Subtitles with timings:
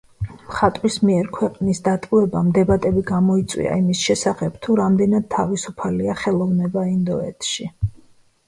[0.35, 7.71] მხატვრის მიერ ქვეყნის დატოვებამ დებატები გამოიწვია იმის შესახებ, თუ რამდენად თავისუფალია ხელოვნება ინდოეთში.